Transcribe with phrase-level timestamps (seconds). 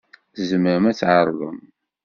[0.35, 1.59] Tzemrem ad tɛerḍem?